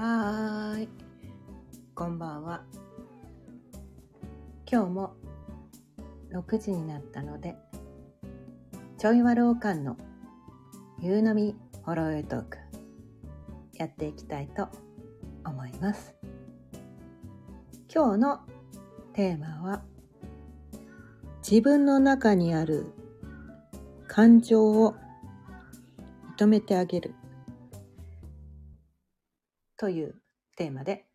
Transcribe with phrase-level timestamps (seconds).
[0.00, 0.88] はーい、
[1.92, 2.62] こんばんは。
[4.70, 5.16] 今日も
[6.32, 7.56] 6時になったので、
[8.96, 9.96] ちょいわろうかんの
[11.00, 12.58] 夕飲みホロエトーク
[13.74, 14.68] やっていきたいと
[15.44, 16.14] 思います。
[17.92, 18.40] 今日の
[19.14, 19.82] テーマは
[21.38, 22.86] 自分の中にある
[24.06, 24.94] 感情を
[26.38, 27.16] 認めてあげる
[29.78, 30.16] という
[30.56, 31.06] テーマで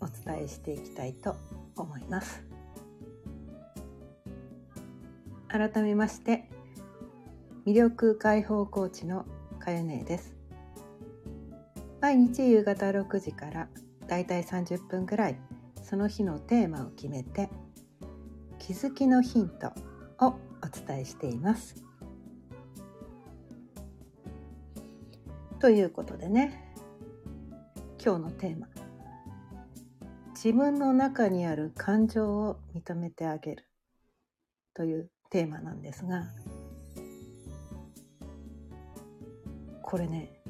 [0.00, 1.36] お伝えしていきたいと
[1.76, 2.42] 思います。
[5.48, 6.48] 改めまして
[7.66, 9.26] 魅力解放コーチの
[9.58, 10.36] かよねです。
[12.00, 13.68] 毎日夕方6時から
[14.06, 15.38] だいたい30分ぐらい
[15.82, 17.50] その日のテーマを決めて
[18.60, 19.72] 気づきのヒント
[20.24, 21.82] をお伝えしています。
[25.58, 26.65] ということでね
[28.06, 28.68] 今日のテーマ
[30.32, 33.68] 自分の中にある感情を認めてあげる
[34.74, 36.22] というテーマなんですが
[39.82, 40.40] これね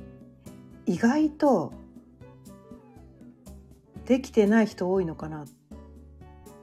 [0.84, 1.72] 意外と
[4.04, 5.46] できてない人多いのかなっ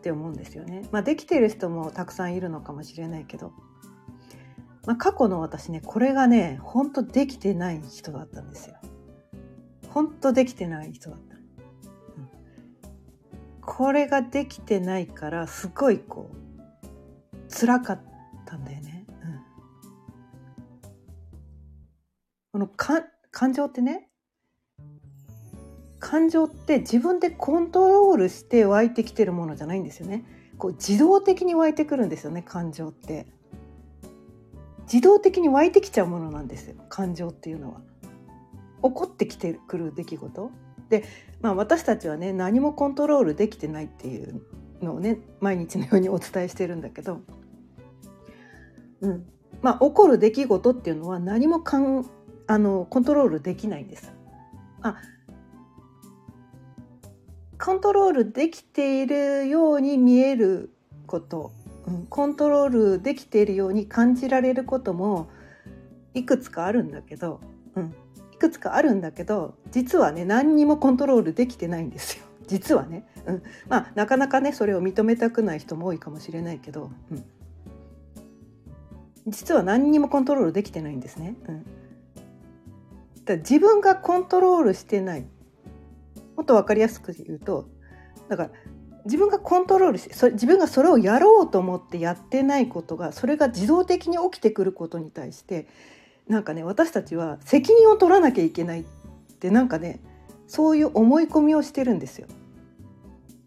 [0.03, 0.88] て思うんですよね。
[0.91, 3.52] まあできてる人もたくさんいるのかもしれないけど、
[4.85, 8.75] まあ、過去の私ねこれがねほんとできてない人だったんですよ。
[9.94, 11.36] ほんとできてない人だった。
[11.36, 11.44] うん、
[13.61, 18.02] これができてないからすごいこう辛かっ
[18.44, 19.05] たんだよね。
[19.08, 19.41] うん、
[22.53, 24.09] このか感情ってね
[26.00, 30.25] 感情って自分でコントロールして湧いてきてるものじゃないんですよね。
[30.57, 33.28] こう自動的に湧いてくるんですよね感情って。
[34.91, 37.92] 自動的に湧いてきちゃうものなんですよ感情っていうのは。
[38.84, 40.52] 起こってきてくる出来事？
[40.89, 41.06] で、
[41.42, 44.41] まあ、私たちはね何もコントロールできてないっていう
[44.81, 47.22] のをね毎日のようにお伝えしてるんだけど、
[49.02, 49.25] うん。
[49.62, 52.06] まあ、起こる出来事っていうのは何もかん
[52.47, 54.12] あのコントロールできないんです。
[54.81, 54.97] あ
[57.57, 60.74] コントロールできているように見える
[61.07, 61.53] こと、
[61.88, 65.30] うん、コントロールできているように感じられることも
[66.13, 67.40] いくつかあるんだけど、
[67.75, 67.96] うん、
[68.44, 72.26] くつかあるんだけど実はね何にもコントロールできてないんですよ。
[72.48, 77.24] 実はね、うん、まあなかなかねそれを認めたくない人も多いかもしれないけど、うん、
[79.28, 81.36] 実は何にもコントロールできてないんですね。
[81.48, 81.66] うん。
[83.24, 85.25] だ自分がコントロールしてない。
[86.36, 87.70] もっと分かりやすく言うと
[88.28, 88.50] だから
[89.06, 95.68] 自分がコントロールしてそ自分がそれをやろうと思ってやってないことがそれが自動的に起きてくることに対して
[96.28, 98.84] なんかね私たちは責任を取らなきゃいけないっ
[99.39, 100.00] てなんかね
[100.47, 102.28] そういう思い込みをしてるんですよ。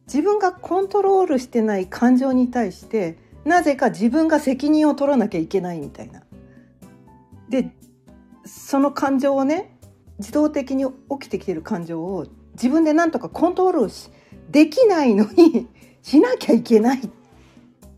[0.07, 6.23] 自分がコントロールしてない感情に対してなぜか自分が責任を取らなきゃいけないみたいな。
[7.49, 7.73] で
[8.45, 9.77] その感情をね
[10.19, 14.11] 自動的に起きてきてる感情を自分でなんとかコントロールし
[14.51, 15.69] できないのに
[16.03, 17.11] しなきゃいけないっ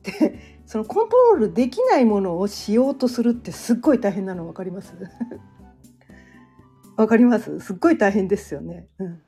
[0.03, 4.93] てそのコントロールできないものをしようとするってすっごい大変なの分かります？
[6.95, 7.59] わかります？
[7.61, 8.87] すっごい大変ですよね。
[8.99, 9.23] うん、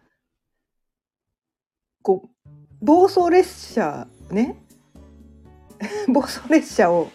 [2.02, 4.62] こう暴走列車ね？
[6.12, 7.08] 暴走列車を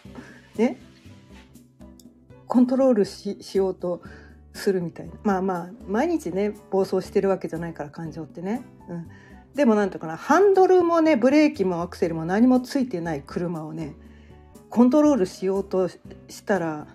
[0.58, 0.78] ね？
[2.48, 4.02] コントロールししようと
[4.54, 5.14] するみたいな。
[5.24, 9.08] まあまあ毎日ね暴走してるわけじゃないから感情ってね、うん、
[9.54, 13.94] でもなんとかなハンドルもねブレーキもアクセルも何もついてない車をね
[14.76, 15.98] コントロールしようとし
[16.44, 16.86] たら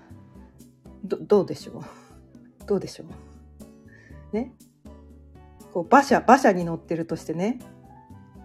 [1.02, 1.84] どうでしょう？
[2.68, 3.04] どうでしょ
[4.32, 4.36] う？
[4.36, 4.52] ね？
[5.72, 7.58] こう馬車馬車に乗ってるとしてね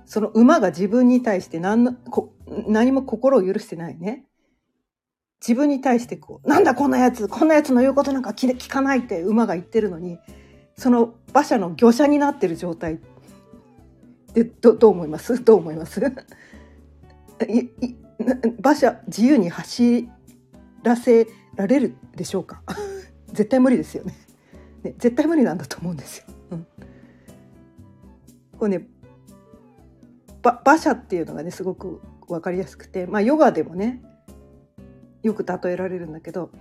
[0.06, 2.34] その馬が自分に対して何のこ
[2.66, 4.26] 何も心を許してないね。
[5.46, 10.18] 自分に対してこう、なんだこんなやつ、こんなやつの言うことなんか聞かないって馬が言ってるのに、
[10.78, 13.00] その馬車の魚車になってる状態
[14.34, 15.44] でどどう思います？
[15.44, 16.02] どう思います？
[18.60, 20.10] 馬車自由に走
[20.84, 22.62] らせられるでしょうか？
[23.34, 24.16] 絶対無理ですよね。
[24.84, 26.26] ね絶対無理なんだと思うんですよ。
[26.52, 26.68] うん、
[28.58, 28.88] これね
[30.64, 34.02] 馬車っていうのがねすごく分かりやすくてまあヨガでもね
[35.24, 36.52] よく例えられるんだけど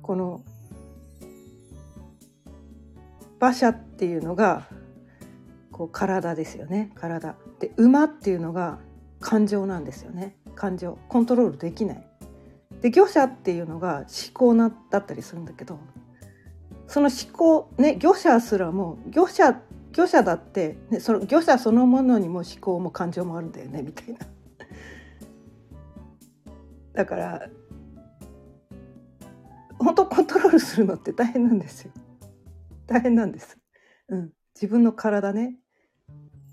[0.00, 0.42] この
[3.38, 4.66] 馬車っていうのが
[5.74, 8.78] こう体ですよね体で馬っていうのが
[9.18, 12.06] 感情なんですよね感情コントロールできない
[12.80, 15.80] で魚者っていうのが思考なだったりするんだけど
[16.86, 19.60] その思考ね魚者すらも魚者
[19.90, 24.18] 魚者だって、ね、その魚者そのものにも思考も感情もあるんだよねみたいな。
[26.94, 27.48] だから
[29.78, 31.92] 本当コントロールするのって大変なんですよ。
[32.86, 33.58] 大変なんです。
[34.08, 35.58] うん、自分の体ね。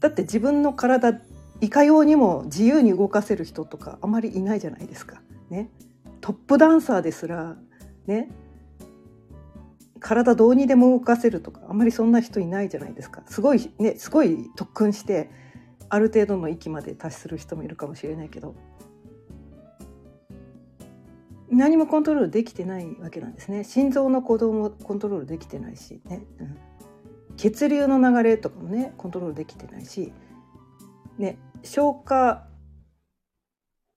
[0.02, 1.22] だって自分の体
[1.62, 5.22] いかようにも自由に動かせる人とかあまりいないじゃないですか。
[5.50, 5.70] ね。
[6.20, 7.56] トップダンサーですら
[8.08, 8.30] ね。
[10.00, 13.22] 体どうにでも動かせるとかあんまりそんな人いないじゃないですか。
[13.28, 15.30] すごいねすごい特訓して
[15.90, 18.56] ある程度の域まで達する人もいるかもしれないけど。
[21.52, 23.66] 何もコントロールできてないわけなんですね。
[23.66, 26.58] 心臓の鼓動もコントロールできてないしね、うん、
[27.42, 30.14] 血流の流れとかもねコントロールできてないし、
[31.18, 32.46] ね、消化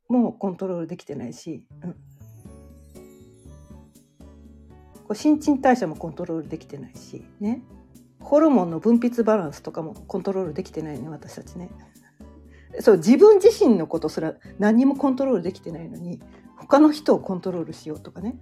[0.09, 1.99] もコントロールできてないし、うん、こ
[5.11, 7.63] う新陳代謝もコントロールできてないしね。
[8.19, 11.69] ホルモンの分泌バランスとかもコントロールできてないね私たちね。
[12.81, 16.19] そう自分自身のことすら何もコントロールできてないのに
[16.57, 18.39] 他の人をコントロールしようとかね。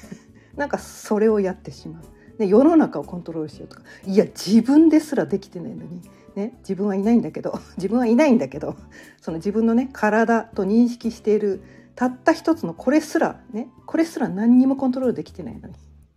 [0.56, 2.02] なんかそれをやってしまう、
[2.42, 3.82] ね、世の中をコントロールしようとか。
[4.04, 6.02] いや自分ですらできてないのに、
[6.34, 7.58] ね、自分はいないんだけど。
[7.78, 8.74] 自分はいないんだけど。
[9.20, 11.62] その自分のね体と認識している
[11.94, 15.74] たった一つのこれすらねこれすら何にもコントロールできてないのに。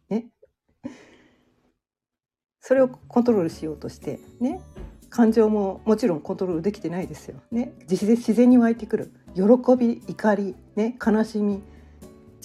[0.10, 0.28] ね。
[2.60, 4.62] それをコントロールしようとしてね。
[5.10, 7.40] 感情ももちろんコントロールできてないですよ。
[7.50, 9.14] ね、自然に湧いてくる。
[9.34, 9.44] 喜
[9.78, 11.64] び怒り、ね、悲しみ。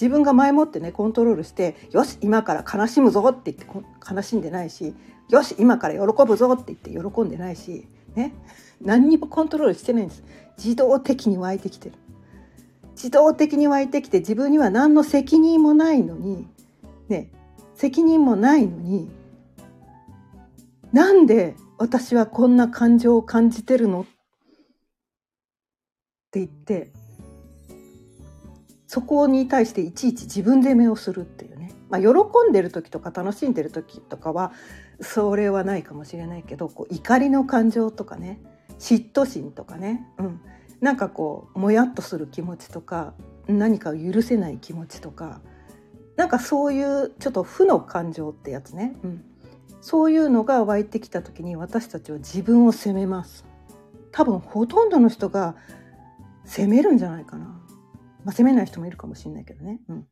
[0.01, 3.67] 自分が前もってねコントロールして「よし今から悲しむぞ」って言って
[4.11, 4.95] 悲しんでないし
[5.29, 8.33] 「よし今から喜ぶぞ」って言って喜んでないし、ね、
[8.81, 10.23] 何にもコントロールしてないんです。
[10.57, 11.95] 自動的に湧いてきてる。
[12.93, 16.47] 自動的に湧いてきて自分には何の責任もないのに
[17.07, 17.31] ね。
[17.75, 19.09] 責任もないのに
[20.91, 24.05] なんで私はこんな感情を感じてるのっ
[26.31, 26.91] て言って
[28.91, 32.09] そこに対していちいち自分責めをするっていうね、まあ、喜
[32.49, 34.51] んでる時とか楽しんでる時とかは
[34.99, 38.41] それはないかもしれないけどこう怒りの感情とかね
[38.79, 40.41] 嫉妬心とかね、うん、
[40.81, 43.13] なんかこうもやっとする気持ちとか
[43.47, 45.39] 何かを許せない気持ちとか
[46.17, 49.23] なんかそういうちょっと負の感情ってやつね、うん、
[49.79, 53.45] そういうのが湧いてきた時に私たちは自分を責めます。
[54.11, 55.55] 多分ほとんどの人が
[56.43, 57.60] 責めるんじゃないかな、
[58.23, 59.79] まあ、責めない人もいるかもしれないけどね。
[59.87, 60.07] うん。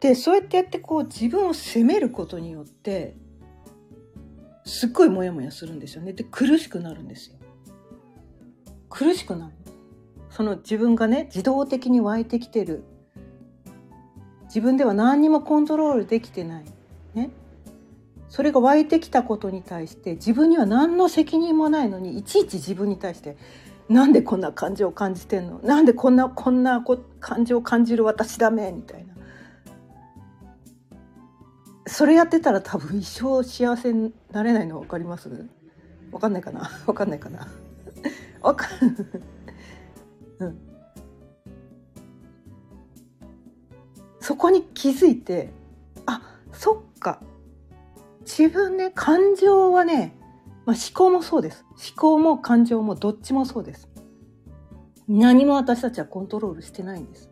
[0.00, 3.16] でそうやってやってこう自分を責めることによって
[4.64, 6.12] すっごいモヤモヤするんですよね。
[6.12, 7.36] で苦しくなるんですよ。
[8.90, 9.54] 苦しくなる。
[10.30, 12.82] その自分がね自動的に湧いてきてる。
[14.46, 16.64] 自分では何にもコントロールできてない。
[17.14, 17.30] ね。
[18.28, 23.36] それが湧いてきたことに対して自分には何の責任もないのにいちいち自分に対して
[23.88, 25.58] なんでこんな感情を感じてんの？
[25.60, 26.82] なんでこんなこんな
[27.20, 28.72] 感情を感じる私ダメ？
[28.72, 29.12] みたいな。
[31.86, 35.28] それやってたら多分一生幸せになれないの分かります？
[36.10, 36.70] 分かんないかな？
[36.86, 37.48] 分かんないかな？
[38.42, 38.96] 分かん
[40.40, 40.58] うん。
[44.20, 45.50] そこに気づいて
[46.06, 46.22] あ
[46.52, 47.20] そっか。
[48.20, 50.14] 自分ね感情はね、
[50.64, 53.88] まあ、思考もそうです思考も感情もどっちもそうです
[55.08, 57.30] 何も私たちはコントロールしてないんです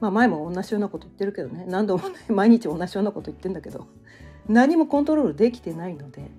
[0.00, 3.86] まあ前も同じようなこと言ってるけどね何度も、ね、 毎日同じようなこと言ってんだけど
[4.48, 6.30] 何もコントロールできてないので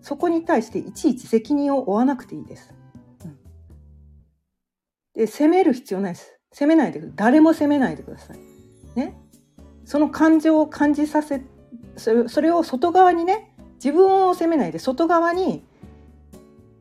[0.00, 2.72] そこに対していちいち責任を負わなくていいです。
[5.14, 6.38] で責める必要ないです。
[6.52, 8.38] 責めないで誰も責めないでください。
[8.94, 9.16] ね。
[9.84, 11.42] その感情を感じさせ
[11.96, 15.64] それそれを外側にね自分を責めないで外側に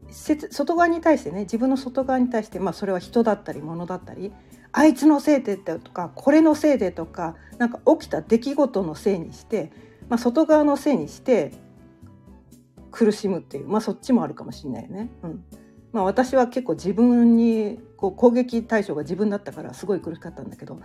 [0.09, 4.31] 外側に対してね自分の外側に対して、まあ、それは人だったり物だったり
[4.71, 9.71] あいつのせいでとかこれのせいでとかなんか起きた出来事のせいにして、
[10.09, 11.53] まあ、外側のせいにして
[12.91, 15.09] 苦しむっていう、まあ、そっちもあるかもしれないよね。
[15.23, 15.43] うん
[15.91, 20.75] まあ、私は結構自分にこう攻撃対象が自分だったからすごい苦しかったんだけど、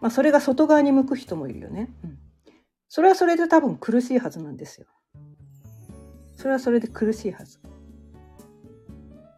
[0.00, 1.90] まあ、それが外側に向く人もいるよね。
[2.04, 2.18] うん
[2.90, 4.88] それはそれで多分苦しいはずなんですよ。
[6.40, 7.58] それはそれで苦しいはず。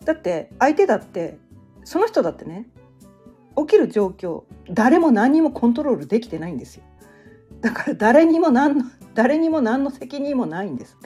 [0.04, 1.36] だって相手だって
[1.82, 2.68] その人だってね
[3.56, 6.84] 起きる状況誰も何にもコントロールできてないんですよ。
[7.60, 10.96] だから誰にも何の誰にも何の責任もないんです。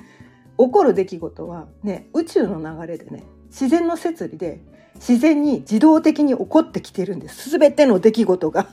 [0.58, 4.60] 起こる出来事はね宇宙の流れでね自然の摂理で
[4.96, 8.68] 自然に自動的に起こってきてるんです全ての出来事が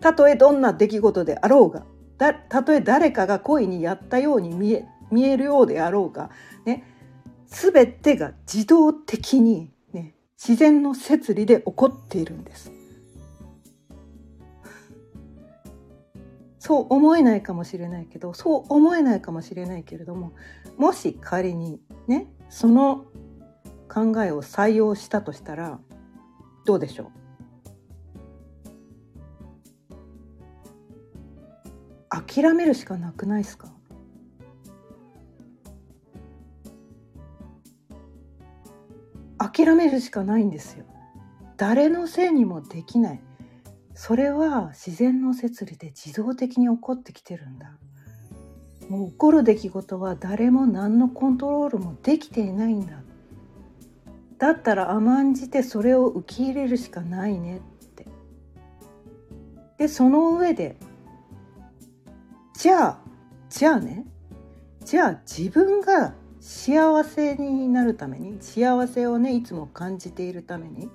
[0.00, 1.84] たとえどんな出来事であろうが
[2.18, 6.30] たとえ誰かが恋にやったように見え見えるようであろうが、
[6.64, 6.84] ね、
[7.46, 12.72] 全てが自動的に、ね、自然の摂理で起こっているんです。
[16.58, 20.32] そう思えないかもしれないけどそう思えないかもしれないけれども
[20.78, 23.06] もし仮にねその
[23.92, 25.80] 考えを採用したとしたら
[26.64, 27.10] どうでしょ
[32.14, 32.22] う？
[32.24, 33.72] 諦めるしかなくないですか？
[39.48, 40.84] 諦めるしかないんですよ。
[41.56, 43.22] 誰のせいにもできない。
[43.94, 47.76] それは自然の摂理で自動的に起こってきてるんだ。
[48.88, 53.02] もう起こる出来事は誰も何のコントロールもできていないんだ。
[54.38, 57.60] だったら甘んじてそれを受け入れるしかないねっ
[57.94, 58.06] て。
[59.78, 60.76] でその上で
[62.54, 62.98] じゃあ
[63.48, 64.06] じゃあね。
[64.84, 70.90] じゃあ自分が幸せになるために幸せをねいつも感じているために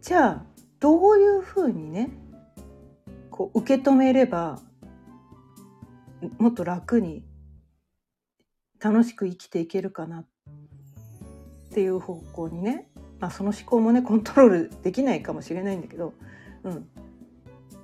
[0.00, 0.44] じゃあ
[0.78, 2.10] どういうふうにね
[3.28, 4.60] こう受け止めれば
[6.38, 7.24] もっと楽に
[8.78, 10.26] 楽しく生きていけるかなっ
[11.72, 16.14] ていう方向にね、まあ、その思考もねコントロールできないかもしれないんだけど、
[16.62, 16.88] うん。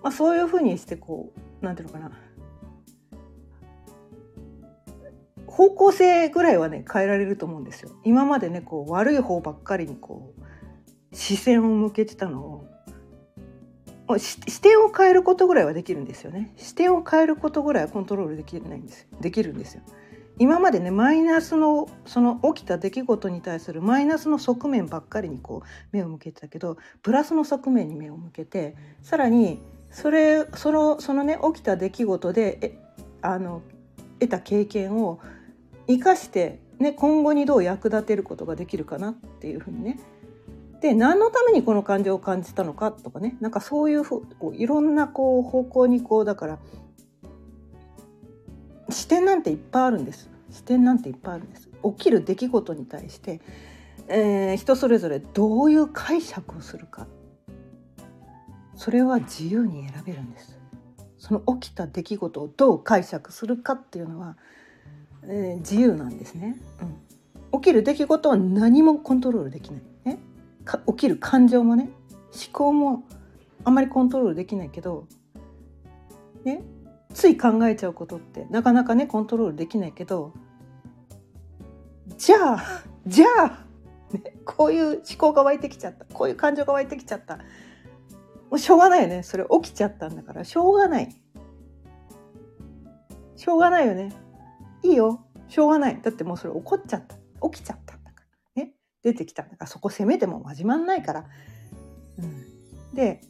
[0.00, 2.12] まあ、そういうふうにしてこうなんていうのかな
[5.54, 7.90] 方向性ぐらいはね変えられると思うんですよ。
[8.02, 12.66] 今までねこう悪い方ばっかりにこう視線を向けてたの
[14.08, 16.52] を視点を変えることぐらいはできるんですよね。
[16.56, 19.82] 視点を変えることぐらいはコントロールできないんですできるんですよ。
[20.40, 32.78] 今までねマイナスのその起きた出来事に対するマイナスの側面ばっかりにこう目を向けてたけどプラスの側面に目を向けてさらにそれそのそのね起きた出来事でえ
[33.23, 33.62] あの
[34.18, 35.20] 得た経験を
[35.87, 39.99] 生かして、ね、今後にどう役立てることができるかなっていうふうにね。
[40.81, 43.37] で何のためにこの感情を感じたのかとかね。
[43.41, 46.59] なんかそういうふこういろんなこう方向にこうだから
[48.91, 50.29] 視点なんていっぱいあるんです。
[50.50, 51.69] 視点なんていっぱいあるんです。
[51.83, 53.41] 起きる出来事に対して、
[54.09, 57.07] えー、人それぞれどういう解釈をするか。
[58.76, 60.59] それは自由に選べるんです。
[61.19, 64.37] その起きた出来事をどう解釈するかっていうのは、
[65.28, 66.61] えー、自由なんですね、
[67.52, 70.19] うん、起きる出来事は何もコントロールできないね。
[70.87, 71.90] 起きる感情もね
[72.33, 73.04] 思考も
[73.64, 75.07] あんまりコントロールできないけど
[76.45, 76.62] ね
[77.12, 80.33] つい考えちゃうことってなかなかねコントロールできないけど
[82.16, 83.64] じゃあじゃあ、
[84.12, 86.07] ね、こういう思考が湧いてきちゃった。
[86.07, 87.37] こういう感情が湧いてきちゃった。
[87.37, 87.43] も
[88.52, 89.23] うしょうがないよね。
[89.23, 90.45] それ起きちゃったんだから。
[90.45, 91.14] しょうがない。
[93.37, 94.12] しょうがないよね。
[94.85, 95.25] いいよ。
[95.49, 96.00] しょうがない。
[96.00, 97.17] だってもうそれ起こっちゃった。
[97.49, 98.25] 起きちゃったんだか
[98.55, 98.62] ら。
[98.64, 98.75] ね。
[99.03, 99.67] 出てきたんだから。
[99.67, 101.25] そこ責めても始まんないから。
[102.19, 103.21] うん、で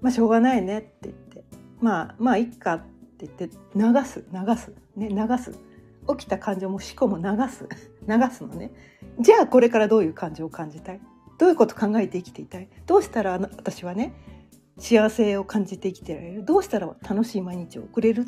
[0.00, 1.44] まあしょうがないねって言って。
[1.80, 2.86] まあまあいっかっ
[3.18, 3.50] て言って。
[3.74, 4.24] 流す。
[4.32, 4.72] 流す。
[4.96, 5.52] ね流す。
[6.16, 7.68] 起きた感情も思考も流す。
[8.06, 8.72] 流すのね。
[9.20, 11.00] じゃあこれからどういう感情を感じたい？
[11.38, 12.68] どういうこと考えて生きていたい？
[12.86, 14.12] どうしたら私はね
[14.78, 16.44] 幸せを感じて生きてられる？
[16.44, 18.26] どうしたら楽しい毎日を送れる？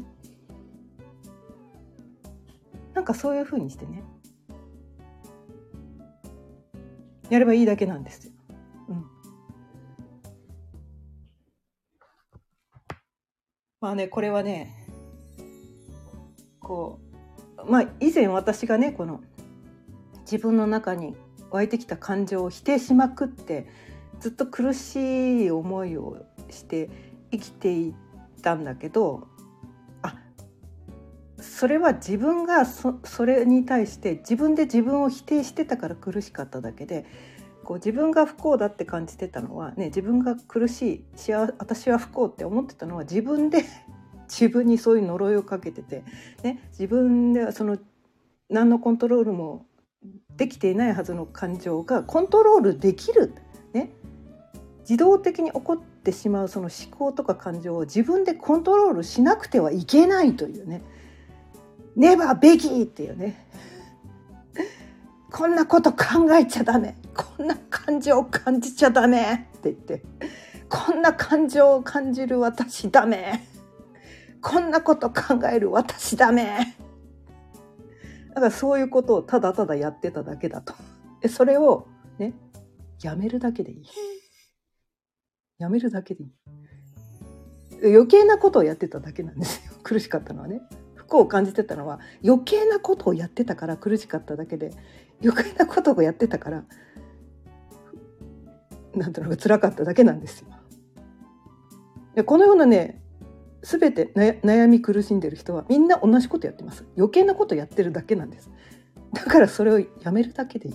[3.06, 4.02] かそういうふうにしてね
[7.30, 8.32] やればいいだけなんですよ。
[13.80, 14.74] まあねこれはね
[16.60, 16.98] こ
[17.58, 19.20] うまあ以前私がねこの
[20.22, 21.14] 自分の中に
[21.50, 23.68] 湧いてきた感情を否定しまくって
[24.18, 26.90] ずっと苦しい思いをして
[27.30, 27.94] 生きてい
[28.42, 29.28] たんだけど
[31.56, 37.06] それは自分がそそれに対して自分で自分を否定してたから苦しかっただけで
[37.64, 43.64] こう自分が不幸だって感じてたのは、ね、自分が苦しい幸私は不幸って思ってたのは自分で
[44.28, 46.04] 自分にそういう呪いをかけてて、
[46.42, 47.78] ね、自分でその
[48.50, 49.64] 何のコントロールも
[50.36, 53.32] できていないはずの感情がコントロールできる、
[53.72, 53.94] ね、
[54.80, 60.82] 自動的に起こってしまうその思考とか感情を自分でコントロールしなくてはいけないというね
[61.96, 63.46] 「ネバーべき!」っていうね
[65.32, 70.02] こんなこと考えちゃダメこんな感情を感じちゃダメって言って
[70.68, 73.42] こんな感情を感じる私ダメ
[74.40, 76.76] こんなこと考える私ダメ
[78.28, 80.74] だからそういうことをただただやってただけだと。
[81.22, 81.88] でそれを
[82.18, 82.34] ね
[83.02, 83.84] やめるだけでいい。
[85.58, 86.32] やめるだけでいい。
[87.82, 90.60] 余計なことをやってただけなんですよ苦しかったのはね
[91.06, 94.72] 不幸を感じてたのは余計なことをやってたから苦しかっただけで
[95.22, 96.64] 余計なことをやってたから
[98.94, 100.48] なんとなく辛かっただけなんですよ。
[102.14, 103.02] でこのようなね
[103.62, 106.84] 全て悩み苦しんでる人はみんな同じことやってます。
[106.96, 108.50] 余計なことやってるだけなんです。
[109.12, 110.74] だからそれをやめるだけでいい。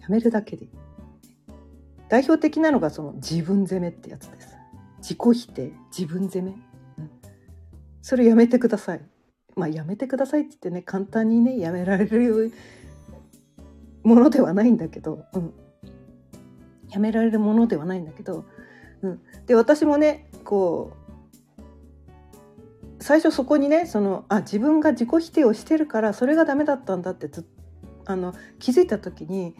[0.00, 0.70] やめるだけでいい。
[2.08, 4.56] 代表的なのがその自分責めってやつです。
[4.98, 6.58] 自己否定自分責め、うん、
[8.02, 9.00] それやめてください。
[9.58, 12.52] まあやめてくださいって言ってね簡単にねやめられる
[14.02, 15.52] ものではないんだけど、うん、
[16.90, 18.44] やめられるものではないんだけど、
[19.02, 20.98] うん、で私もねこう
[23.00, 27.46] 最初そこにねそのあ自分が自己否定をしてるからそれがダメだったんだってず
[28.06, 29.54] あの気づいた時に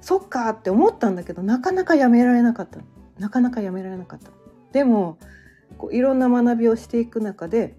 [0.00, 2.80] そっかって思ったんだけどなかなかやめられなかった。
[3.18, 4.30] なかなかやめられなかった。
[4.72, 5.18] でも
[5.78, 7.76] こういろんな学びをしていく中で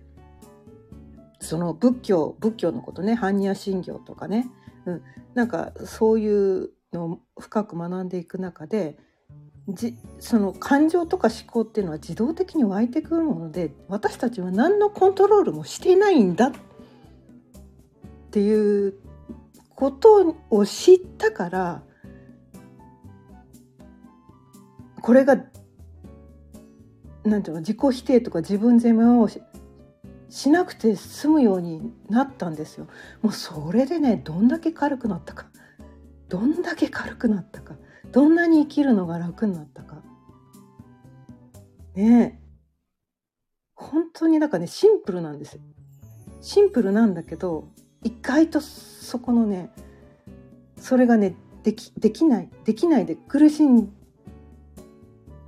[1.39, 4.49] その仏教仏教のことね般若心経とかね、
[4.85, 5.01] うん、
[5.33, 8.97] なんかそういうのを深く学んでいく中で
[9.69, 16.51] じその感情とか思考っていうのは自動的に湧いてくるもので私たちは何のコントロールもしていないんだっ
[18.31, 18.95] ていう
[19.75, 21.83] ことを知ったから
[25.01, 25.37] これが
[27.23, 29.27] なんていうの自己否定とか自分責めを
[30.37, 32.87] しなくて済むようになったんですよ。
[33.21, 35.47] もうそれでねどんだけ軽くなったか
[36.29, 37.75] どんだけ軽くなったか。
[38.11, 40.01] どんなに生きるのが楽になったか
[41.95, 42.47] ねえ
[43.75, 45.61] 本当になんかねシンプルなんですよ
[46.41, 47.67] シンプルなんだけど
[48.03, 49.71] 意外とそこのね
[50.79, 53.91] それがねできできないできないで苦しん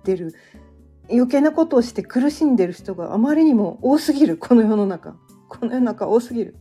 [0.03, 0.33] でる
[1.11, 4.37] 余計なことをして苦しんでる人があまりにも多すぎる。
[4.37, 5.15] この世の中。
[5.49, 6.55] この世の中多すぎる。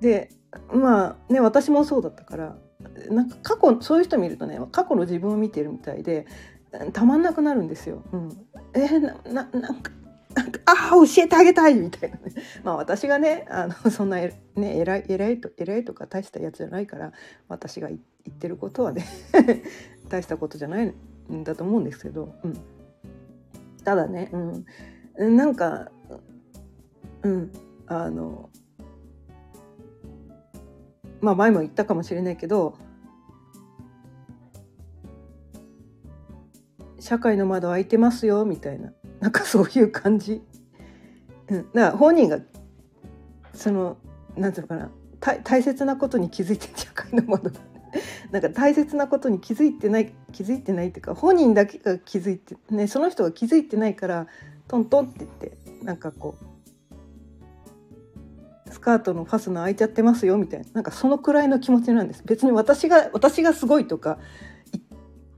[0.00, 0.30] で
[0.72, 2.56] まあね私もそうだったから
[3.10, 6.26] なんか過去そういう人見るとね過去の自分を見てるみたいで
[6.92, 8.02] たまんなくなるんですよ。
[8.12, 9.00] うん、えー、
[9.32, 9.48] なな
[10.34, 12.32] なんかああ教えてあげたいみたいなね。
[12.62, 17.12] まあ私がねあの そんなね偉い偉いと偉いとか大したやつじゃないから
[17.48, 17.98] 私が言
[18.30, 19.04] ってることはね
[20.08, 20.94] 大したことじゃない
[21.32, 22.54] んだと思うんですけど、うん、
[23.90, 24.30] ただね、
[25.18, 25.90] うん、なんか
[27.22, 27.50] うん。
[27.88, 28.50] あの
[31.20, 32.78] まあ前も言ったかもしれないけど
[37.00, 38.92] 社会の窓開いてますよみたいな。
[39.18, 40.40] なんかそういう感じ。
[41.48, 42.38] うん、だから本人が
[43.52, 43.96] その
[44.36, 44.92] なんていうのかな。
[45.42, 47.50] 大切なことに気づいて社会の窓。
[48.30, 54.26] なんか大切なことに気づいてない気づいてないっていうか本人だけが気づいてねその人が気づいてないから
[54.68, 56.44] トントンって言ってなんかこう
[58.72, 60.66] スカートのファスナー開いちゃってますよみたいな。
[60.74, 62.22] なんかそのくらいの気持ちなんです。
[62.24, 64.18] 別に私が私がすごいとか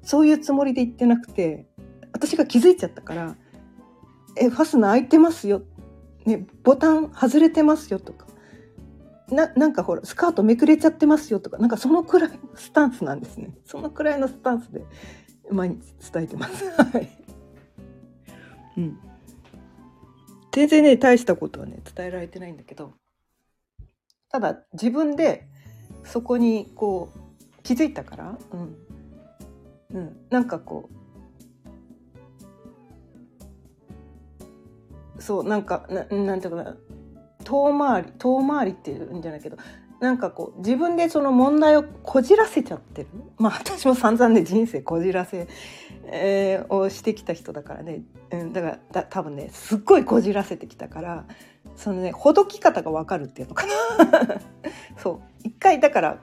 [0.03, 1.67] そういうつもりで言ってなくて
[2.13, 3.37] 私が気づいちゃったから
[4.37, 5.63] 「えファスナー開いてますよ」
[6.27, 8.27] ね「ボタン外れてますよ」とか。
[9.33, 13.57] ななんかほらスカートめくれちゃってますよとかなんかそのくらいのスタンスなんですね。
[13.65, 14.85] そのくらいのスタンスで
[15.51, 15.81] 毎日
[16.13, 16.65] 伝えてます。
[16.81, 17.09] はい、
[18.77, 18.99] うん。
[20.53, 22.93] 全然ね大したことはね伝えられてないんだけど
[24.29, 25.49] ただ自分で
[26.05, 28.77] そこにこう気づいたから、うん。
[29.95, 30.89] うん、なんかこ
[35.17, 36.77] うそうなんかななんていうかな
[37.43, 39.57] 遠回り遠回りっていうんじゃないけど
[40.01, 43.09] なんかこう自分でその問題をこじらせちゃってる。
[43.39, 45.47] まあ私も散々ね人生こじらせ、
[46.07, 48.03] えー、をしてきた人だからね、
[48.33, 51.25] うん、だからだ多分ねすっごいこじらせてきたから
[51.77, 54.41] そのねほどき方が分かるっていうのかな。
[54.99, 55.21] そう。
[55.45, 56.19] 一回だから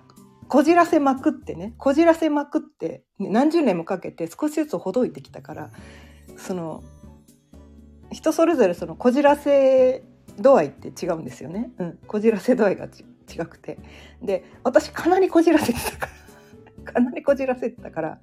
[0.49, 5.71] こじらせまくってねこじらせまくって、何十年もかけて少しずつほどいてきたから
[6.37, 6.83] その
[8.11, 10.03] 人それぞれそのこじらせ
[10.41, 13.77] 度合いって違うんですよね、うん、こじらせ度合いが違くて。
[14.21, 16.13] で私かなりこじらせてたから。
[16.93, 18.19] かなりこじらせてたから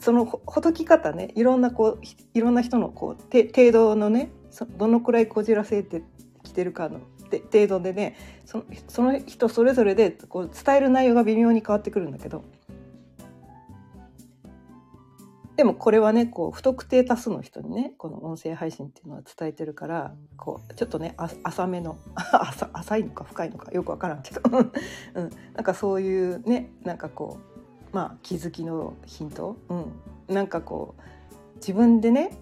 [0.00, 2.00] そのほどき方ねいろんなこう
[2.34, 4.30] いろんな人のこう程度のね
[4.76, 6.02] どのくらいこじらせて
[6.42, 7.00] きてるかの
[7.52, 12.44] 程度でねそのその人それぞれでこう伝える内容が微妙に変わってくるんだけど。
[15.60, 27.36] でもこれはねこう不特定多数の人にねこの音声配信っていうのは伝えてるからこうちょっとね浅めの 浅浅いのか深いのかよく分からんけど、 うん、なんかそういうねなんかこ
[27.92, 32.38] うまあ気づきのヒント、うん、なんかこう自分でね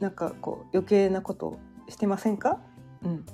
[0.00, 1.58] なんかこう余計なこと
[1.90, 2.62] してませんか、
[3.04, 3.26] うん、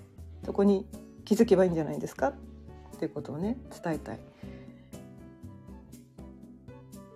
[0.45, 0.85] そこに
[1.25, 2.31] 気づけばいいんじゃないですか？
[2.31, 2.35] っ
[2.99, 4.19] ていうことをね伝えたい。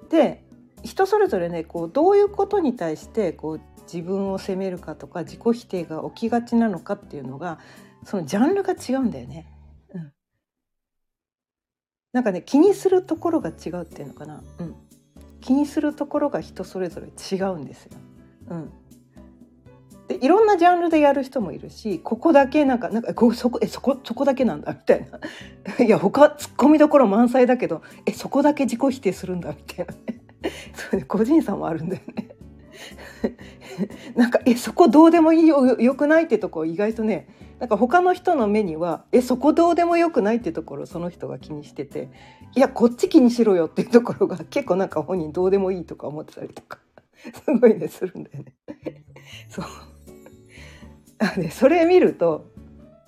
[0.09, 0.46] で
[0.87, 3.61] 人それぞれねこうどういうことに対してこう
[3.92, 7.59] 自分を責めるかとか自己否定が起きがちなのかっていうのが
[8.05, 9.53] そのジャンルが違うんだよね。
[9.94, 10.12] うん、
[12.12, 14.75] なんかね気にするところが違うっていうのかな、うん、
[15.40, 17.92] 気にするところが人それぞれ違うんですよ。
[18.51, 18.72] うん、
[20.09, 25.18] でいろんなジャンルでやる人もいるしここだけなんかなんかこそこえそこそこだけなんだみたいな。
[25.85, 29.94] いや他ツッコミどころ満載だけどえそこだけ自己否定するんだみたいな
[30.75, 32.29] それ個人差もあるんだよね
[34.15, 37.29] なんかえそこどうでもいいよよくないってとこ意外とね
[37.59, 42.11] なんか他の人の目にはえそこどうでもよくないってところその人が気にしてて
[42.55, 46.79] いやこっち気にしろよっていうところが結構なんか本人どうでもいいとか思ってたりとか
[47.45, 48.55] すごいねするんだよね。
[49.49, 49.65] そう
[51.19, 52.51] あねそれ見ると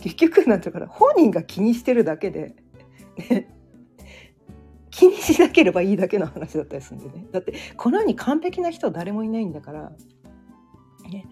[0.01, 2.55] 結局なんていうかな本人が気にしてるだけで、
[4.98, 7.26] 気にしなければいいだけの話だったりするんでね。
[7.30, 9.92] だってこの世に完璧な人は誰もいないんだから、
[11.08, 11.24] ね、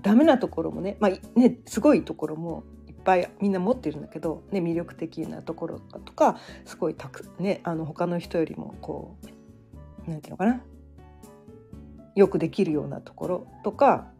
[0.00, 9.16] ダメなところもね,、まあ、ねすごいところもいっぱいみんな持ってるんだけど、ね、魅力的なところとかすごいたく、ね、あの他の人よりもこ
[10.08, 10.60] うなんていうのかな。
[12.16, 14.10] よくできるようなところとか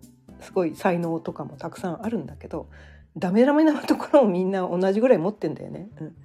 [0.40, 2.70] すごい才能とかもたくさんあるんだけど
[3.18, 5.90] ダメダメなところをみんな同じぐらい持ってんだよね。
[6.00, 6.16] うん、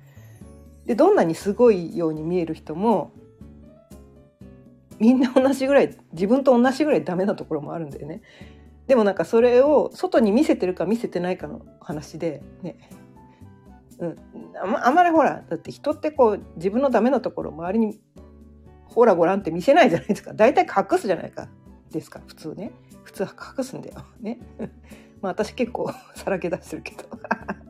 [0.87, 3.11] でどんなにすごいように見える人も
[4.99, 8.21] みんな同じぐらい自分と同じぐらいダメなところもあるんだよね。
[8.87, 12.77] でもなんかそれを外に見せてるか見せてないかの話でね、
[13.99, 14.17] うん、
[14.63, 17.99] あまあまりほらだって人ってこう自分のダメなところ周りに
[18.85, 20.33] ほらごらんって見せないじゃないですか。
[20.33, 21.49] 大体隠すじゃないか
[21.91, 22.71] ですか普通ね。
[23.03, 24.05] 普通は隠すんだよ。
[24.21, 24.39] ね。
[25.21, 27.03] まあ私結構さらけ出してるけど。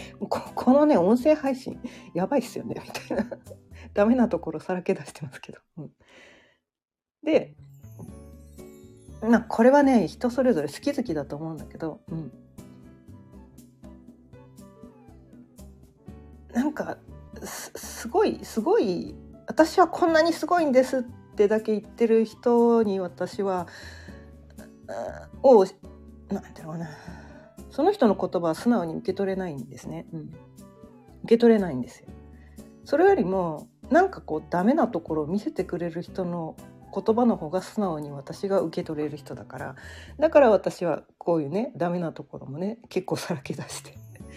[0.28, 1.80] このね音声配信
[2.14, 3.38] やばいっすよねみたいな。
[3.94, 5.90] ダメなところさらけ出してますけど、うん、
[7.22, 7.54] で
[9.20, 12.32] まあこれはね人それぞれ好き好きだと思うんだけど、うん、
[16.54, 16.96] なんか
[17.44, 19.14] すごいすごい
[19.46, 21.02] 私はこんなにすごいんですっ
[21.36, 23.66] てだけ言ってる人に私は
[25.42, 25.66] を
[26.30, 26.88] なんていうのかな。
[27.72, 30.30] その人の言葉は素直に受け取れないんですね、うん、受
[31.26, 32.08] け取れないんですよ。
[32.84, 36.56] それよりもなんかこうダメなところを見せてくれる人の
[36.94, 39.76] 言葉の方が素直に私が受け取れる人だから
[40.18, 43.94] だから私はこういうねダメなところもね結構さらけ出して、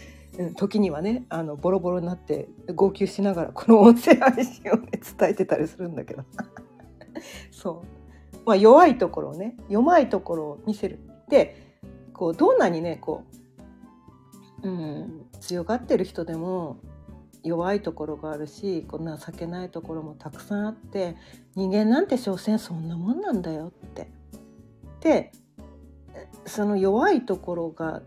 [0.55, 6.23] 時にはねあのボロボロになって号泣しながらこの音声配信をね伝えてたりするんだけど。
[7.51, 7.83] そ
[8.33, 8.37] う。
[8.45, 10.99] まあ弱いところをね弱いところを見せる。
[11.27, 11.64] で
[12.15, 13.23] こうどんなにねこ
[14.63, 16.77] う、うん、強がってる人でも
[17.43, 21.15] 弱いところがあるしこんな情けないところもたくさんあって
[21.55, 24.09] 人間なんて所詮そんなもんなんだよって。
[25.01, 25.31] で
[26.47, 28.01] その弱いところが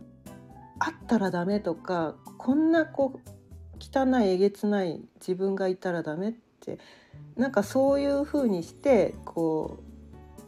[0.81, 3.29] あったらダメとかこんなこう
[3.81, 6.79] 汚いえげつない自分がいたらダメって
[7.37, 9.88] なんかそういうふうにしてこう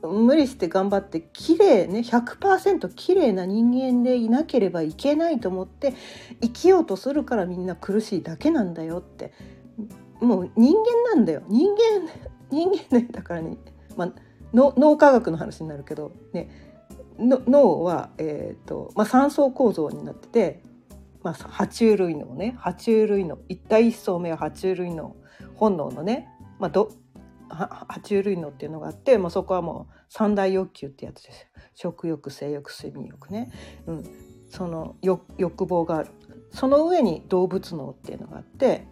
[0.02, 5.94] 無理して頑張って綺麗ね100%綺麗な人間でいなければいけないと思って
[6.40, 9.32] 生きようとするからみんな苦しいだけなんだよって。
[10.20, 11.42] もう人間なんだよ。
[11.48, 12.08] 人間
[12.50, 13.56] 人間ねだからね、
[13.96, 14.12] まあ、
[14.52, 16.50] 脳科学の話になるけどね
[17.18, 20.62] 脳は、えーとまあ、3層構造になってて、
[21.22, 25.14] まあ、爬虫類脳ね爬虫類脳一体一層目は爬虫類脳
[25.54, 26.90] 本能のね、まあ、ど
[27.50, 33.50] 爬虫類脳っていうのがあって、まあ、そこはもう三大欲求ってやつです食欲性欲睡眠欲ね、
[33.86, 34.04] うん、
[34.48, 36.10] その欲望がある。
[36.52, 38.88] その上に動物脳っていうのがあって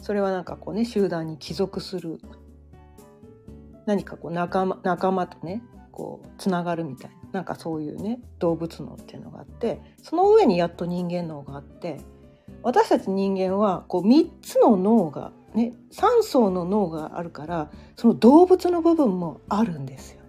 [0.00, 2.20] それはなんかこうね集団に帰属する。
[3.86, 7.16] 何かこう仲間仲間とねこうつながるみたいな。
[7.32, 12.00] なんかそういうね動物脳っていうのがあってその上にやっと人間脳があって
[12.64, 20.22] 私たち人間はこう3つの脳がね3層の脳があるからその動物の部分もあるんですよ。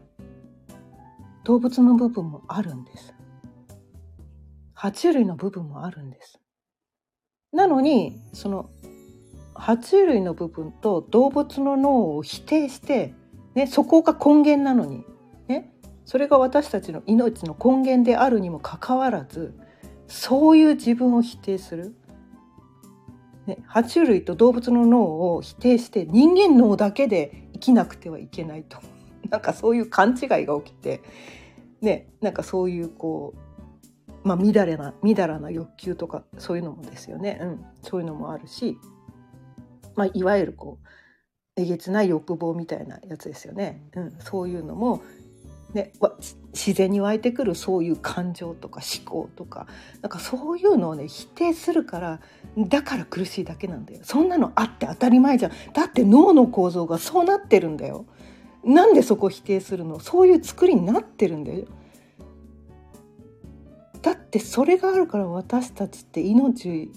[1.43, 3.13] 動物の部分もあるんです。
[4.75, 6.39] 爬虫類の部分もあるんです。
[7.51, 8.69] なのにその
[9.53, 13.13] 爬虫類の部分と動物の脳を否定して
[13.55, 15.05] ね、そこが根源なのに、
[15.47, 19.57] ね、それが私たちの命の根源であるにもかかわらず
[20.07, 21.95] そういう自分を否定する、
[23.47, 28.79] ね、爬虫類と動物の脳を否定して人間脳だけで生きなくてはいけないと。
[29.29, 31.01] なんかそういう勘違いが起きて、
[31.81, 33.33] ね、なんかそういうこ
[34.23, 38.77] う、まあ、みだらなみだらな欲求とかそういうのもですよね、うん、そういうのもあるし、
[39.95, 40.87] まあ、いわゆるこう
[41.55, 45.01] えげつない欲望みたいなやつですよね、うん、そういうのも
[45.75, 45.91] ね、
[46.53, 49.67] 自然に湧いてくるそういう感情とか思考とか
[50.01, 52.21] なんかそういうのをね否定するから
[52.57, 53.99] だから苦しいだけなんだよ。
[54.03, 55.51] そんなのあって当たり前じゃん。
[55.73, 58.05] だって脳の構造がそうなってるんだよ。
[58.63, 59.99] なんでそこ否定するの？
[59.99, 61.65] そういう作りになってるんだよ。
[64.01, 66.89] だってそれがあるから私たちって命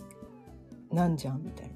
[0.93, 1.73] なんじゃんみたいな。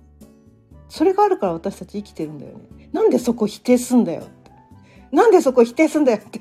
[0.88, 2.88] それがあるから私たち生きてるんだよね。
[2.92, 4.28] なんでそこ否定すんだよ
[5.10, 6.40] なんでそこ否定すんだよって。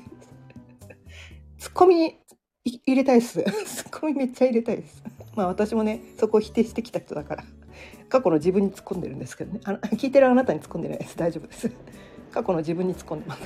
[1.62, 2.18] ツッコミ
[2.64, 3.34] 入れたいです。
[3.64, 5.00] ツッコミめっちゃ入れたいです。
[5.36, 7.44] まあ私もね、そこを否定してきた人だから、
[8.08, 9.60] 過去の自分に突っ込んでるんですけどね。
[9.62, 11.16] あの 聞いてるあなたに突っ込んでないです。
[11.16, 11.70] 大丈夫です。
[12.32, 13.36] 過去の自分に突っ込んでま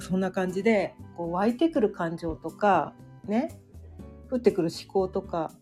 [0.00, 0.08] す。
[0.08, 3.56] そんな感じで、こう湧いてくる感情とか、ね、
[4.32, 5.52] 降ってくる思考とか、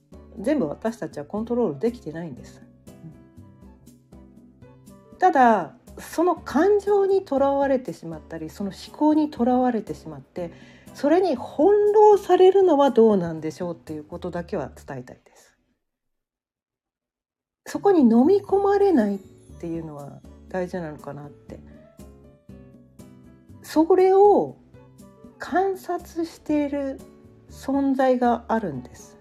[0.41, 2.63] 全部私たちはコントロールできてないんです。
[5.19, 10.53] ただその感情にとらわれてしまったりその思考にとらわれてしまって
[10.95, 15.57] それに翻弄されるのはどうなんでしょうっていうことだけは伝えたいです。
[17.67, 21.61] そこに飲み込まれないっていうのは大事なのかなって。
[23.63, 24.57] それを
[25.39, 27.01] 観察している
[27.51, 29.19] 存在があるんです。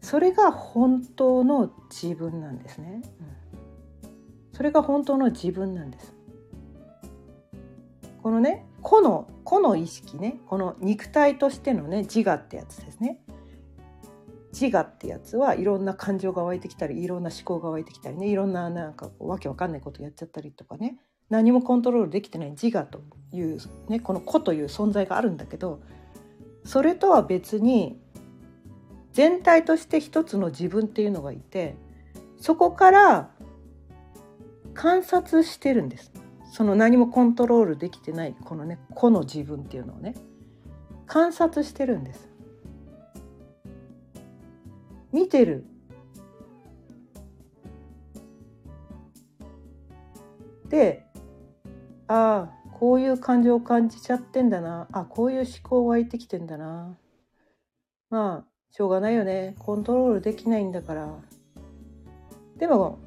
[0.00, 3.39] それが本当の自分なんですね、うん。
[4.60, 6.12] それが本当の自分なんです。
[8.22, 13.22] このね個の個の意識ねこの肉体としてのね自我ってやつですね。
[14.52, 20.98] 自我ってやつはいろんな感情が湧いてきたりいろんな思考が湧いてきたりねいろんななんかわけわかんないことやっちゃったりとかね
[21.30, 23.00] 何もコントロールできてない自我と
[23.32, 23.56] いう、
[23.88, 25.80] ね、この個という存在があるんだけど
[26.66, 27.98] それとは別に
[29.14, 31.76] 全体として一つの自分っていうのがいて
[32.36, 33.30] そこから
[34.74, 36.12] 観察してるんです。
[36.52, 40.14] その何もコントロールできてないこのね個の自分っていうのをね。
[41.06, 42.28] 観察してるんです。
[45.12, 45.64] 見てる。
[50.68, 51.04] で
[52.06, 54.88] ああこういう感情を感じちゃってんだな。
[54.92, 56.96] あこういう思考湧いてきてんだな。
[58.08, 59.56] まあしょうがないよね。
[59.58, 61.18] コントロールできないんだから。
[62.56, 63.00] でも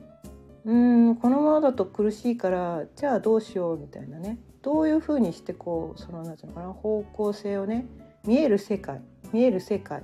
[0.65, 4.39] うんこのままだと苦しいからじゃあどうしようみたいなね。
[4.62, 7.86] どういうふうにしてこうその何て言うのかな方向性をね
[8.26, 9.02] 見える世界
[9.34, 10.04] 見える世界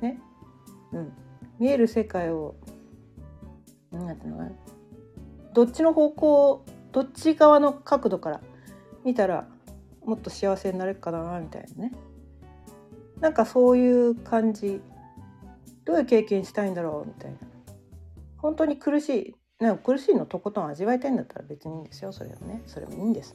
[0.00, 0.20] ね、
[0.92, 1.12] うん、
[1.58, 2.54] 見える世界を
[3.90, 4.52] 何て言うのかな。
[5.54, 8.40] どっちの方向どっち側の角度から
[9.04, 9.48] 見たら
[10.04, 11.92] もっと幸せになれるかなみたいなね。
[13.20, 14.80] なんかそういう感じ。
[15.84, 17.38] どういう経験したいんだろうみたいな。
[18.38, 19.36] 本当に苦しい。
[19.58, 22.12] なんか苦しいのとことん味わいたいんだったら別にいいんですよ。
[22.12, 22.62] それはね。
[22.66, 23.34] それもいいんです。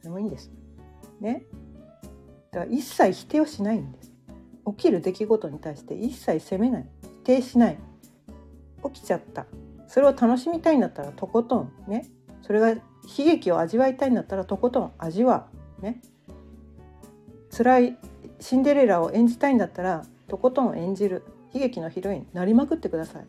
[0.00, 0.50] それもいいんです。
[1.20, 1.44] ね。
[2.50, 4.12] だから一切否定をしないんです。
[4.66, 6.88] 起きる出来事に対して一切責めない。
[7.02, 7.78] 否定しない。
[8.92, 9.46] 起きちゃった。
[9.86, 12.08] それを楽しみたいんだったらとことんね。
[12.42, 12.80] それが悲
[13.18, 15.48] 劇を味わいたいんだったらとことん味わ
[15.80, 15.82] う。
[15.82, 16.00] ね。
[17.54, 17.98] 辛い
[18.40, 21.24] シンデレラを演じたいんだったらとことん演じる。
[21.52, 23.26] 悲劇のヒロインなりまくってください、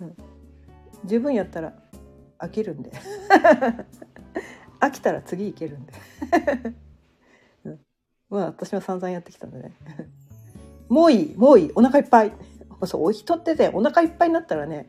[0.00, 0.16] うん、
[1.04, 1.74] 十分やったら
[2.38, 2.92] 飽きるんで。
[4.80, 5.92] 飽きたら次いけるんで。
[7.64, 7.80] うん、
[8.30, 9.72] まあ私は散々やってきたんでね。
[10.88, 12.32] もういいもういいお腹いっぱい。
[12.84, 14.88] そう人ってねお腹いっぱいになったらね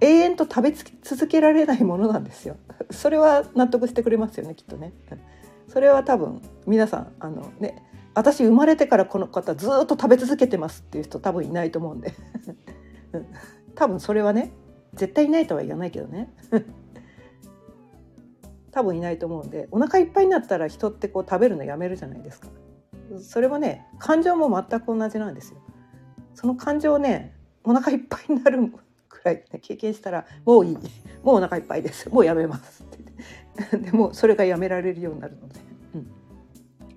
[0.00, 2.56] 永遠と食べ続けられないものなんですよ。
[2.90, 4.92] それは納得してくれますよねきっとね。
[5.68, 7.82] それは多分皆さんあのね
[8.14, 12.12] 私生まれてからこの方ずっと食べ続けてますっていう人多分いないと思うんで。
[13.74, 14.52] 多分それはね
[14.96, 16.30] 絶対いないとは言わないけどね。
[18.72, 22.48] 多分いないと思うんでお腹いっぱいになったら人ってこう食べるのやめるじゃないですか。
[23.20, 25.60] それはね感情も全く同じなんですよ。
[26.34, 28.72] その感情をねお腹いっぱいになる
[29.08, 30.74] くらい、ね、経験したらもういい
[31.22, 32.96] もうお腹いっぱいですもうやめますって。
[33.78, 35.60] でもそれがやめられるようになるので、
[35.94, 36.06] うん、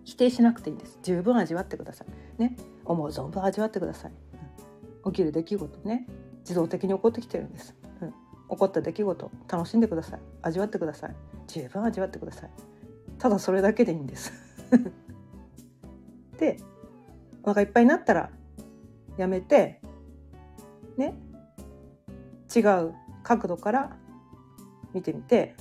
[0.04, 1.00] 否定しなくていいんです。
[1.04, 2.42] 十分味わってください。
[2.42, 2.58] ね。
[2.84, 4.12] 思う存分味わってください、
[5.06, 6.08] うん、起きる出来事ね。
[6.42, 7.76] 自動的に起こってきてるんです。
[8.50, 10.20] 起こった出来事楽しんでください。
[10.42, 11.16] 味わってください。
[11.48, 12.50] 十分味わってください。
[13.20, 14.32] ただそれだけでいいんです。
[16.38, 16.58] で
[17.44, 18.32] お腹いっぱいになったら
[19.18, 19.82] やめて
[20.98, 21.16] ね
[22.56, 23.98] 違う角度から
[24.94, 25.56] 見てみて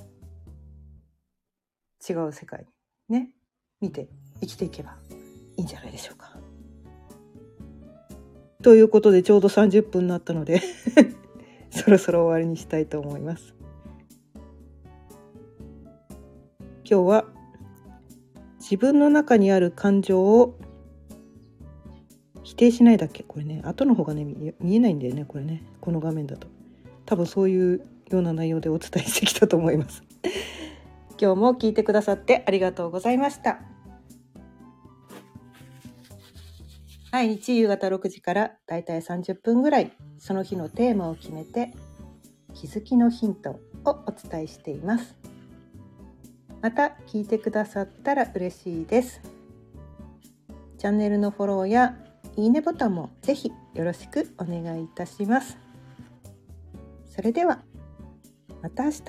[2.08, 2.66] 違う世界
[3.08, 3.30] にね
[3.80, 4.08] 見て
[4.40, 4.96] 生きていけば
[5.56, 6.36] いいんじゃないでしょうか。
[8.62, 10.62] ということでちょうど30分になったので。
[11.70, 13.54] そろそろ終わりにしたいと思います。
[16.84, 17.24] 今日は
[18.58, 20.58] 自分の中にある感情を
[22.42, 23.22] 否定しないだけ。
[23.22, 24.24] これね後の方がね
[24.60, 25.62] 見えないんだよねこれね。
[25.80, 26.48] この画面だと。
[27.04, 30.02] 多分そういうような内容でお伝えしてきたと思います。
[31.20, 33.77] 今日も聞いてくださってありがとうございました。
[37.10, 41.72] 毎日夕方6時からだいたい30分ぐらいその日のテーマを決めて
[42.54, 45.16] 気づきのヒントをお伝えしています
[46.60, 49.20] また聞いてくださったら嬉しいです
[50.76, 51.96] チャンネルのフォローや
[52.36, 55.58] いいねボタンもぜひよろしくお願いいたします。
[57.04, 57.62] それでは
[58.62, 59.02] また明日。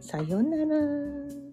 [0.00, 1.43] さようなら。